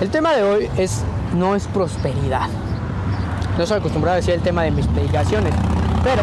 El 0.00 0.10
tema 0.10 0.32
de 0.32 0.44
hoy 0.44 0.70
es 0.76 1.02
no 1.36 1.56
es 1.56 1.66
prosperidad. 1.66 2.48
No 3.58 3.66
soy 3.66 3.78
acostumbrado 3.78 4.14
a 4.14 4.16
decir 4.16 4.34
el 4.34 4.40
tema 4.40 4.62
de 4.62 4.70
mis 4.70 4.86
predicaciones, 4.86 5.52
pero 6.04 6.22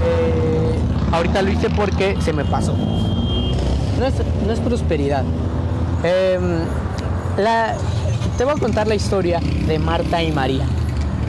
eh, 0.00 0.78
ahorita 1.10 1.42
lo 1.42 1.50
hice 1.50 1.70
porque 1.70 2.16
se 2.20 2.32
me 2.32 2.44
pasó. 2.44 2.72
No 3.98 4.06
es, 4.06 4.14
no 4.46 4.52
es 4.52 4.60
prosperidad. 4.60 5.24
Em, 6.04 6.60
te 8.38 8.44
voy 8.44 8.54
a 8.54 8.60
contar 8.60 8.86
la 8.86 8.94
historia 8.94 9.40
de 9.40 9.76
Marta 9.80 10.22
y 10.22 10.30
María. 10.30 10.64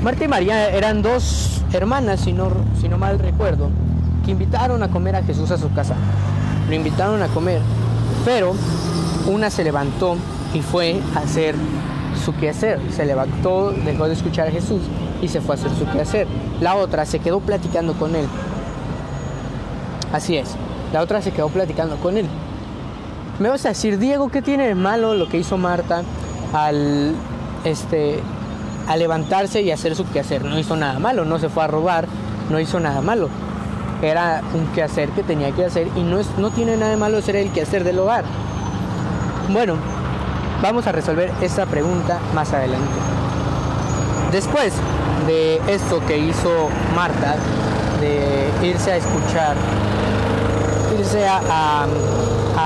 Marta 0.04 0.24
y 0.24 0.28
María 0.28 0.70
eran 0.70 1.02
dos 1.02 1.64
hermanas, 1.74 2.20
si 2.20 2.32
no, 2.32 2.52
si 2.80 2.88
no 2.88 3.00
mal 3.00 3.18
recuerdo, 3.18 3.72
que 4.24 4.32
invitaron 4.32 4.84
a 4.84 4.90
comer 4.90 5.16
a 5.16 5.24
Jesús 5.24 5.50
a 5.50 5.58
su 5.58 5.74
casa. 5.74 5.96
Lo 6.70 6.76
invitaron 6.76 7.24
a 7.24 7.28
comer, 7.30 7.60
pero 8.24 8.54
una 9.26 9.50
se 9.50 9.64
levantó 9.64 10.16
y 10.56 10.62
fue 10.62 11.02
a 11.16 11.20
hacer 11.20 11.54
su 12.24 12.36
quehacer. 12.36 12.80
Se 12.92 13.06
levantó, 13.06 13.72
dejó 13.72 14.08
de 14.08 14.14
escuchar 14.14 14.48
a 14.48 14.52
Jesús 14.52 14.82
y 15.22 15.28
se 15.28 15.42
fue 15.42 15.56
a 15.56 15.58
hacer 15.60 15.72
su 15.72 15.86
quehacer. 15.86 16.28
La 16.62 16.76
otra 16.76 17.06
se 17.06 17.20
quedó 17.20 17.42
platicando 17.42 17.94
con 17.94 18.16
él. 18.16 18.26
Así 20.14 20.38
es, 20.38 20.56
la 20.94 21.02
otra 21.02 21.22
se 21.22 21.32
quedó 21.32 21.50
platicando 21.50 21.98
con 21.98 22.18
él. 22.18 22.28
Me 23.40 23.50
vas 23.50 23.66
a 23.66 23.70
decir, 23.70 24.00
Diego, 24.00 24.30
¿qué 24.30 24.42
tiene 24.42 24.66
de 24.66 24.76
malo 24.76 25.14
lo 25.14 25.28
que 25.28 25.38
hizo 25.38 25.58
Marta 25.58 26.04
al, 26.54 27.14
este, 27.66 28.22
a 28.88 28.96
levantarse 28.96 29.62
y 29.62 29.72
hacer 29.72 29.94
su 29.94 30.10
quehacer? 30.10 30.46
No 30.46 30.58
hizo 30.58 30.78
nada 30.78 31.00
malo, 31.00 31.26
no 31.26 31.38
se 31.38 31.50
fue 31.50 31.66
a 31.66 31.68
robar, 31.68 32.08
no 32.50 32.62
hizo 32.62 32.80
nada 32.80 33.02
malo. 33.02 33.28
Era 34.02 34.42
un 34.54 34.68
quehacer 34.68 35.10
que 35.10 35.24
tenía 35.24 35.52
que 35.52 35.66
hacer 35.66 35.90
y 35.98 36.04
no, 36.04 36.18
es, 36.18 36.30
no 36.38 36.50
tiene 36.52 36.78
nada 36.78 36.92
de 36.92 36.98
malo 36.98 37.22
ser 37.22 37.36
el 37.36 37.52
quehacer 37.52 37.84
del 37.84 38.00
hogar. 38.00 38.24
Bueno, 39.52 39.76
vamos 40.62 40.88
a 40.88 40.92
resolver 40.92 41.32
esta 41.42 41.66
pregunta 41.66 42.20
más 42.34 42.54
adelante. 42.54 42.94
Después 44.32 44.74
de 45.28 45.62
esto 45.68 46.06
que 46.06 46.18
hizo 46.18 46.70
Marta, 46.96 47.36
de 48.02 48.68
irse 48.68 48.92
a 48.92 48.98
escuchar, 48.98 49.56
irse 51.00 51.28
a, 51.28 51.86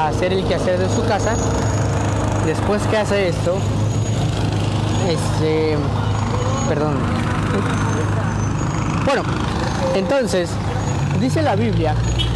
hacer 0.08 0.34
el 0.34 0.44
quehacer 0.46 0.80
de 0.80 0.90
su 0.90 1.06
casa, 1.08 1.36
después 2.46 2.82
que 2.84 2.98
hace 2.98 3.30
esto, 3.30 3.58
este, 5.08 5.78
perdón. 6.68 6.96
Bueno, 9.06 9.24
entonces, 9.96 10.50
dice 11.20 11.42
la 11.42 11.56
Biblia, 11.56 11.96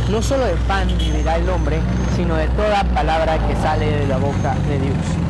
no 0.09 0.21
solo 0.21 0.45
de 0.45 0.55
pan 0.67 0.87
vivirá 0.97 1.37
el 1.37 1.49
hombre, 1.49 1.79
sino 2.15 2.35
de 2.35 2.47
toda 2.47 2.83
palabra 2.83 3.37
que 3.47 3.55
sale 3.55 3.85
de 3.99 4.07
la 4.07 4.17
boca 4.17 4.55
de 4.67 4.79
Dios. 4.79 5.22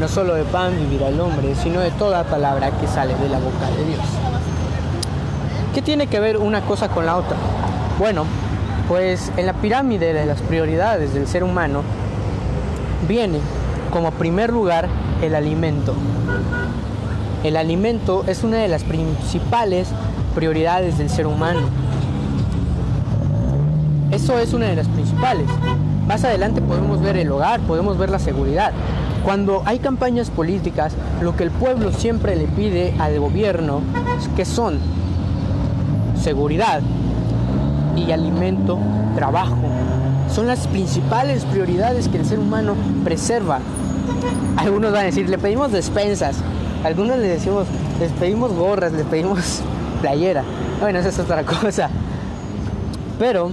No 0.00 0.08
solo 0.08 0.34
de 0.34 0.44
pan 0.44 0.72
vivirá 0.78 1.08
el 1.08 1.20
hombre, 1.20 1.54
sino 1.54 1.80
de 1.80 1.90
toda 1.90 2.24
palabra 2.24 2.70
que 2.70 2.86
sale 2.86 3.14
de 3.16 3.28
la 3.28 3.38
boca 3.38 3.68
de 3.76 3.84
Dios. 3.84 4.00
¿Qué 5.74 5.82
tiene 5.82 6.06
que 6.06 6.18
ver 6.20 6.38
una 6.38 6.62
cosa 6.62 6.88
con 6.88 7.04
la 7.04 7.18
otra? 7.18 7.36
Bueno, 7.98 8.24
pues 8.88 9.30
en 9.36 9.44
la 9.44 9.52
pirámide 9.52 10.14
de 10.14 10.24
las 10.24 10.40
prioridades 10.40 11.12
del 11.12 11.26
ser 11.26 11.44
humano 11.44 11.82
viene 13.06 13.40
como 13.92 14.10
primer 14.12 14.50
lugar 14.50 14.88
el 15.20 15.34
alimento. 15.34 15.94
El 17.44 17.58
alimento 17.58 18.24
es 18.26 18.42
una 18.42 18.56
de 18.56 18.68
las 18.68 18.84
principales 18.84 19.88
prioridades 20.34 20.96
del 20.96 21.10
ser 21.10 21.26
humano. 21.26 21.60
Eso 24.10 24.38
es 24.38 24.54
una 24.54 24.66
de 24.66 24.76
las 24.76 24.88
principales. 24.88 25.46
Más 26.06 26.24
adelante 26.24 26.62
podemos 26.62 27.02
ver 27.02 27.18
el 27.18 27.30
hogar, 27.30 27.60
podemos 27.60 27.98
ver 27.98 28.08
la 28.08 28.18
seguridad. 28.18 28.72
Cuando 29.24 29.62
hay 29.66 29.78
campañas 29.78 30.30
políticas, 30.30 30.94
lo 31.20 31.36
que 31.36 31.44
el 31.44 31.50
pueblo 31.50 31.92
siempre 31.92 32.36
le 32.36 32.46
pide 32.46 32.94
al 32.98 33.18
gobierno, 33.20 33.82
que 34.34 34.44
son 34.44 34.78
seguridad 36.20 36.80
y 37.96 38.12
alimento, 38.12 38.78
trabajo, 39.14 39.56
son 40.34 40.46
las 40.46 40.66
principales 40.68 41.44
prioridades 41.44 42.08
que 42.08 42.18
el 42.18 42.24
ser 42.24 42.38
humano 42.38 42.74
preserva. 43.04 43.60
Algunos 44.56 44.92
van 44.92 45.02
a 45.02 45.04
decir, 45.04 45.28
le 45.28 45.38
pedimos 45.38 45.70
despensas, 45.70 46.36
algunos 46.82 47.18
le 47.18 47.28
decimos, 47.28 47.66
les 47.98 48.12
pedimos 48.12 48.52
gorras, 48.54 48.92
les 48.92 49.04
pedimos 49.04 49.60
playera. 50.00 50.44
Bueno, 50.80 50.98
esa 50.98 51.10
es 51.10 51.18
otra 51.18 51.44
cosa. 51.44 51.90
Pero 53.18 53.50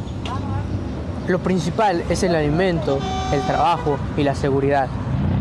lo 1.27 1.39
principal 1.39 2.03
es 2.09 2.23
el 2.23 2.35
alimento, 2.35 2.99
el 3.33 3.41
trabajo 3.41 3.97
y 4.15 4.23
la 4.23 4.33
seguridad. 4.33 4.87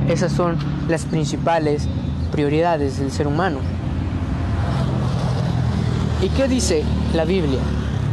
Esas 0.08 0.30
son 0.30 0.56
las 0.88 1.04
principales 1.04 1.88
prioridades 2.30 3.00
del 3.00 3.10
ser 3.10 3.26
humano. 3.26 3.58
¿Y 6.22 6.28
qué 6.28 6.46
dice 6.46 6.84
la 7.12 7.24
Biblia? 7.24 7.58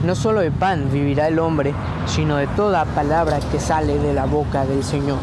No 0.04 0.16
solo 0.16 0.42
de 0.42 0.50
pan 0.50 0.90
vivirá 0.92 1.28
el 1.28 1.38
hombre, 1.38 1.74
sino 2.08 2.38
de 2.38 2.48
toda 2.48 2.86
palabra 2.86 3.40
que 3.52 3.60
sale 3.60 4.00
de 4.00 4.14
la 4.14 4.26
boca 4.26 4.66
del 4.66 4.84
Señor. 4.84 5.20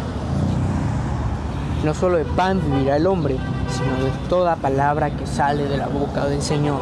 No 1.84 1.92
solo 1.92 2.18
de 2.18 2.24
pan 2.24 2.60
vivirá 2.64 2.96
el 2.96 3.06
hombre, 3.06 3.36
sino 3.68 4.04
de 4.04 4.12
toda 4.28 4.54
palabra 4.54 5.10
que 5.10 5.26
sale 5.26 5.64
de 5.64 5.76
la 5.76 5.88
boca 5.88 6.26
del 6.26 6.40
Señor. 6.40 6.80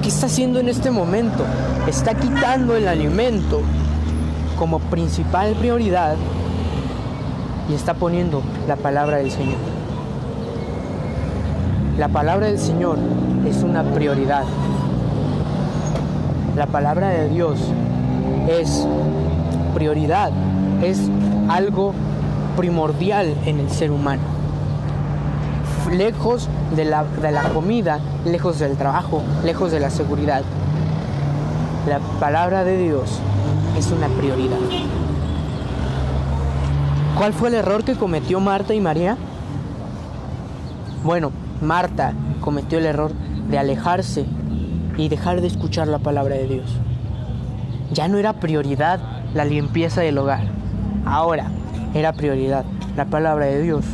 ¿Qué 0.00 0.08
está 0.08 0.26
haciendo 0.26 0.60
en 0.60 0.68
este 0.68 0.92
momento? 0.92 1.44
Está 1.88 2.14
quitando 2.14 2.76
el 2.76 2.86
alimento 2.86 3.62
como 4.56 4.78
principal 4.78 5.54
prioridad 5.54 6.16
y 7.68 7.74
está 7.74 7.94
poniendo 7.94 8.42
la 8.68 8.76
palabra 8.76 9.18
del 9.18 9.30
Señor. 9.30 9.58
La 11.98 12.08
palabra 12.08 12.46
del 12.46 12.58
Señor 12.58 12.98
es 13.46 13.62
una 13.62 13.82
prioridad. 13.82 14.44
La 16.56 16.66
palabra 16.66 17.08
de 17.08 17.28
Dios 17.28 17.58
es 18.48 18.86
prioridad, 19.74 20.30
es 20.82 20.98
algo 21.48 21.94
primordial 22.56 23.34
en 23.46 23.60
el 23.60 23.70
ser 23.70 23.90
humano. 23.90 24.22
Lejos 25.90 26.48
de 26.74 26.84
la, 26.84 27.04
de 27.04 27.30
la 27.30 27.42
comida, 27.50 28.00
lejos 28.24 28.58
del 28.58 28.76
trabajo, 28.76 29.22
lejos 29.44 29.70
de 29.70 29.80
la 29.80 29.90
seguridad. 29.90 30.42
La 31.88 31.98
palabra 32.18 32.64
de 32.64 32.78
Dios 32.78 33.20
es 33.78 33.90
una 33.90 34.08
prioridad. 34.08 34.58
¿Cuál 37.16 37.32
fue 37.32 37.48
el 37.48 37.54
error 37.54 37.84
que 37.84 37.94
cometió 37.94 38.40
Marta 38.40 38.74
y 38.74 38.80
María? 38.80 39.16
Bueno, 41.04 41.30
Marta 41.62 42.12
cometió 42.40 42.78
el 42.78 42.86
error 42.86 43.12
de 43.48 43.56
alejarse 43.56 44.26
y 44.96 45.08
dejar 45.08 45.40
de 45.40 45.46
escuchar 45.46 45.86
la 45.86 46.00
palabra 46.00 46.34
de 46.34 46.48
Dios. 46.48 46.76
Ya 47.92 48.08
no 48.08 48.18
era 48.18 48.32
prioridad 48.34 48.98
la 49.32 49.44
limpieza 49.44 50.00
del 50.00 50.18
hogar. 50.18 50.42
Ahora 51.06 51.50
era 51.94 52.12
prioridad 52.12 52.64
la 52.96 53.04
palabra 53.04 53.46
de 53.46 53.62
Dios. 53.62 53.84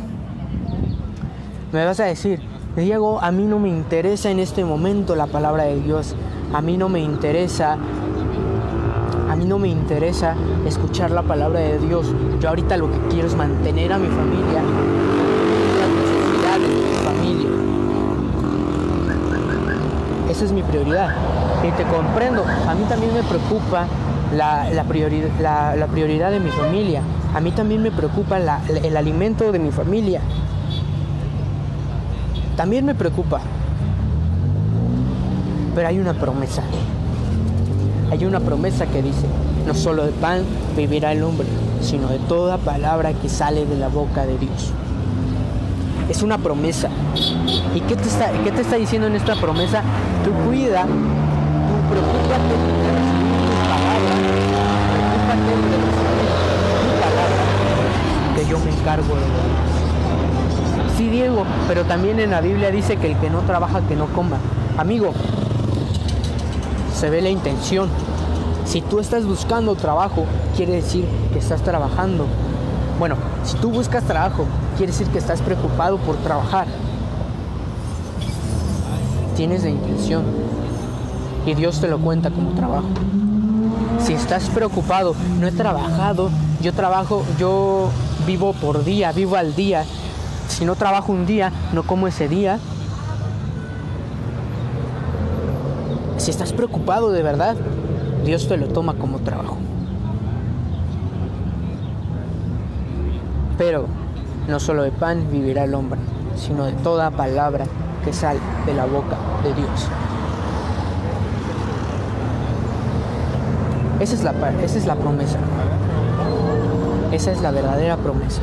Me 1.73 1.85
vas 1.85 2.01
a 2.01 2.05
decir, 2.05 2.41
Diego, 2.75 3.21
a 3.21 3.31
mí 3.33 3.45
no 3.45 3.59
me 3.59 3.69
interesa 3.69 4.31
en 4.31 4.39
este 4.39 4.65
momento 4.65 5.15
la 5.15 5.27
palabra 5.27 5.65
de 5.65 5.81
Dios. 5.81 6.15
A 6.55 6.63
mí 6.63 6.79
no 6.79 6.89
me 6.89 7.01
interesa 7.01 7.77
mí 9.41 9.47
no 9.47 9.59
me 9.59 9.69
interesa 9.69 10.35
escuchar 10.67 11.11
la 11.11 11.23
palabra 11.23 11.61
de 11.61 11.79
Dios. 11.79 12.07
Yo 12.41 12.51
ahorita 12.51 12.77
lo 12.77 12.91
que 12.91 12.99
quiero 13.09 13.27
es 13.27 13.35
mantener 13.35 13.91
a 13.91 13.99
mi 13.99 14.09
familia, 14.09 14.61
las 15.81 15.89
necesidades 15.89 16.69
de 16.69 16.75
mi 16.75 16.93
familia. 17.03 17.49
Esa 20.31 20.45
es 20.45 20.53
mi 20.53 20.63
prioridad. 20.63 21.15
Y 21.67 21.71
te 21.71 21.85
comprendo. 21.85 22.45
A 22.69 22.75
mí 22.75 22.85
también 22.87 23.15
me 23.15 23.23
preocupa 23.23 23.87
la, 24.37 24.69
la, 24.71 24.85
priori 24.85 25.25
la, 25.41 25.75
la 25.75 25.87
prioridad 25.87 26.31
de 26.31 26.41
mi 26.41 26.51
familia. 26.51 27.01
A 27.35 27.41
mí 27.41 27.51
también 27.51 27.83
me 27.83 27.91
preocupa 27.91 28.39
el 28.39 28.97
alimento 28.97 29.53
de 29.53 29.59
mi 29.59 29.71
familia. 29.71 30.21
También 32.57 32.85
me 32.85 32.95
preocupa. 32.95 33.41
Pero 35.75 35.89
hay 35.89 35.99
una 35.99 36.13
promesa. 36.13 36.63
Hay 38.11 38.25
una 38.25 38.41
promesa 38.41 38.87
que 38.87 39.03
dice, 39.03 39.27
no 39.67 39.75
solo 39.75 40.05
de 40.05 40.11
pan 40.11 40.43
vivirá 40.77 41.13
el 41.13 41.23
hombre, 41.23 41.47
sino 41.81 42.09
de 42.09 42.19
toda 42.19 42.59
palabra 42.59 43.13
que 43.13 43.29
sale 43.29 43.67
de 43.67 43.77
la 43.77 43.87
boca 43.87 44.27
de 44.27 44.37
Dios. 44.37 44.73
Es 46.09 46.23
una 46.23 46.39
promesa. 46.39 46.89
¿Y 47.73 47.81
qué 47.83 47.95
te 47.95 48.09
está, 48.09 48.33
qué 48.43 48.51
te 48.51 48.63
está 48.63 48.77
diciendo 48.77 49.07
en 49.07 49.15
esta 49.15 49.37
promesa? 49.37 49.83
Tú 50.25 50.33
cuida, 50.45 50.87
mi 50.87 50.91
palabra, 52.21 52.49
de 55.39 55.57
mi 56.85 56.93
palabra, 57.01 57.45
que 58.37 58.47
yo 58.51 58.59
me 58.59 58.71
encargo 58.73 59.15
de 59.15 59.23
Sí, 60.97 61.09
Diego, 61.09 61.45
pero 61.69 61.85
también 61.85 62.19
en 62.19 62.31
la 62.31 62.41
Biblia 62.41 62.73
dice 62.73 62.97
que 62.97 63.13
el 63.13 63.17
que 63.19 63.31
no 63.31 63.41
trabaja, 63.43 63.81
que 63.83 63.95
no 63.95 64.07
coma. 64.07 64.39
Amigo, 64.77 65.15
se 67.01 67.09
ve 67.09 67.23
la 67.23 67.31
intención. 67.31 67.89
Si 68.67 68.83
tú 68.83 69.01
estás 69.01 69.25
buscando 69.25 69.75
trabajo, 69.75 70.27
quiere 70.55 70.75
decir 70.75 71.07
que 71.33 71.39
estás 71.39 71.63
trabajando. 71.63 72.27
Bueno, 72.99 73.17
si 73.43 73.57
tú 73.57 73.71
buscas 73.71 74.05
trabajo, 74.05 74.45
quiere 74.77 74.93
decir 74.93 75.07
que 75.07 75.17
estás 75.17 75.41
preocupado 75.41 75.97
por 75.97 76.17
trabajar. 76.17 76.67
Tienes 79.35 79.63
la 79.65 79.71
intención 79.71 80.25
y 81.47 81.55
Dios 81.55 81.81
te 81.81 81.89
lo 81.89 81.99
cuenta 81.99 82.31
como 82.31 82.51
trabajo. 82.51 82.89
Si 84.05 84.13
estás 84.13 84.51
preocupado, 84.51 85.15
no 85.41 85.47
he 85.47 85.53
trabajado, 85.53 86.29
yo 86.61 86.75
trabajo, 86.75 87.25
yo 87.39 87.89
vivo 88.27 88.53
por 88.53 88.85
día, 88.85 89.13
vivo 89.13 89.37
al 89.37 89.55
día. 89.55 89.87
Si 90.49 90.67
no 90.67 90.77
trabajo 90.77 91.13
un 91.13 91.25
día, 91.25 91.51
no 91.73 91.83
como 91.83 92.09
ese 92.09 92.29
día. 92.29 92.59
Si 96.21 96.31
estás 96.31 96.53
preocupado 96.53 97.13
de 97.13 97.23
verdad, 97.23 97.57
Dios 98.27 98.47
te 98.47 98.59
lo 98.59 98.69
toma 98.69 98.93
como 98.93 99.21
trabajo. 99.21 99.57
Pero 103.57 103.87
no 104.47 104.61
solo 104.61 104.83
de 104.83 104.93
pan 104.93 105.29
vivirá 105.33 105.65
el 105.65 105.75
hombre, 105.75 105.99
sino 106.37 106.67
de 106.67 106.73
toda 106.73 107.11
palabra 107.11 107.65
que 108.05 108.13
sale 108.13 108.39
de 108.67 108.75
la 108.75 108.85
boca 108.85 109.17
de 109.43 109.55
Dios. 109.55 109.89
Esa 113.99 114.15
es 114.15 114.23
la, 114.23 114.33
esa 114.63 114.79
es 114.79 114.85
la 114.85 114.97
promesa. 114.97 115.39
Esa 117.13 117.33
es 117.33 117.41
la 117.41 117.51
verdadera 117.51 117.97
promesa. 117.97 118.43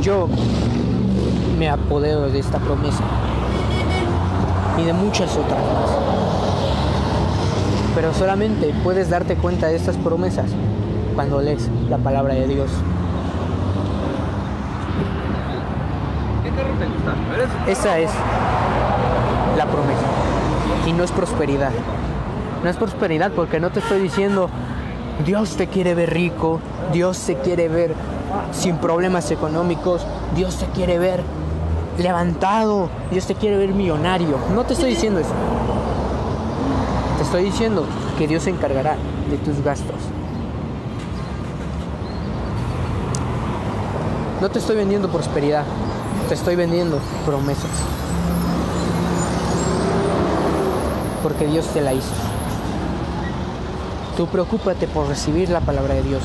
Yo 0.00 0.28
me 1.58 1.68
apodero 1.68 2.28
de 2.28 2.38
esta 2.38 2.60
promesa 2.60 3.02
y 4.78 4.84
de 4.84 4.92
muchas 4.92 5.36
otras 5.36 5.58
más. 5.58 5.90
Pero 7.94 8.14
solamente 8.14 8.74
puedes 8.82 9.10
darte 9.10 9.36
cuenta 9.36 9.68
de 9.68 9.76
estas 9.76 9.96
promesas 9.96 10.50
cuando 11.14 11.40
lees 11.40 11.68
la 11.90 11.98
palabra 11.98 12.34
de 12.34 12.46
Dios. 12.46 12.70
¿Qué 16.42 16.50
carro 16.50 16.74
te 16.78 16.86
gusta? 16.86 17.70
Esa 17.70 17.98
es 17.98 18.10
la 19.56 19.66
promesa. 19.66 20.06
Y 20.86 20.92
no 20.92 21.04
es 21.04 21.12
prosperidad. 21.12 21.72
No 22.64 22.70
es 22.70 22.76
prosperidad 22.76 23.32
porque 23.32 23.60
no 23.60 23.70
te 23.70 23.80
estoy 23.80 24.00
diciendo, 24.00 24.48
Dios 25.26 25.56
te 25.56 25.66
quiere 25.66 25.94
ver 25.94 26.12
rico, 26.14 26.60
Dios 26.92 27.18
te 27.18 27.36
quiere 27.36 27.68
ver 27.68 27.94
sin 28.52 28.76
problemas 28.76 29.30
económicos, 29.30 30.06
Dios 30.34 30.56
te 30.56 30.66
quiere 30.66 30.98
ver 30.98 31.22
levantado, 31.98 32.88
Dios 33.10 33.26
te 33.26 33.34
quiere 33.34 33.56
ver 33.56 33.70
millonario. 33.70 34.36
No 34.54 34.64
te 34.64 34.74
estoy 34.74 34.90
diciendo 34.90 35.20
eso. 35.20 35.32
Te 37.16 37.22
estoy 37.22 37.44
diciendo 37.44 37.86
que 38.18 38.26
Dios 38.26 38.42
se 38.42 38.50
encargará 38.50 38.96
de 39.30 39.36
tus 39.38 39.62
gastos. 39.62 39.96
No 44.40 44.50
te 44.50 44.58
estoy 44.58 44.76
vendiendo 44.76 45.08
prosperidad, 45.08 45.64
te 46.28 46.34
estoy 46.34 46.56
vendiendo 46.56 46.98
promesas. 47.24 47.70
Porque 51.22 51.46
Dios 51.46 51.66
te 51.66 51.80
la 51.80 51.94
hizo. 51.94 52.10
Tú 54.16 54.26
preocúpate 54.26 54.88
por 54.88 55.06
recibir 55.06 55.48
la 55.48 55.60
palabra 55.60 55.94
de 55.94 56.02
Dios. 56.02 56.22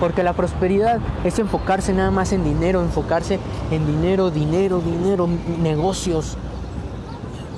Porque 0.00 0.22
la 0.22 0.32
prosperidad 0.32 0.98
es 1.24 1.38
enfocarse 1.38 1.92
nada 1.92 2.10
más 2.10 2.32
en 2.32 2.42
dinero, 2.42 2.80
enfocarse 2.80 3.38
en 3.70 3.86
dinero, 3.86 4.30
dinero, 4.30 4.80
dinero, 4.80 5.28
negocios, 5.62 6.38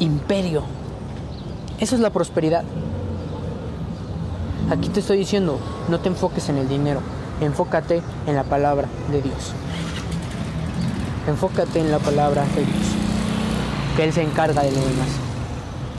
imperio. 0.01 0.65
Eso 1.79 1.95
es 1.95 2.01
la 2.01 2.11
prosperidad. 2.11 2.65
Aquí 4.71 4.89
te 4.89 5.01
estoy 5.01 5.19
diciendo, 5.19 5.59
no 5.89 6.01
te 6.01 6.09
enfoques 6.09 6.49
en 6.49 6.57
el 6.57 6.69
dinero, 6.69 7.01
enfócate 7.41 8.03
en 8.27 8.35
la 8.35 8.45
palabra 8.45 8.89
de 9.11 9.23
Dios. 9.23 9.53
Enfócate 11.29 11.79
en 11.79 11.93
la 11.93 11.99
palabra 11.99 12.43
de 12.57 12.65
Dios, 12.65 12.87
que 13.97 14.05
Él 14.05 14.13
se 14.13 14.23
encarga 14.23 14.63
de 14.63 14.73
lo 14.73 14.81
demás. 14.81 15.32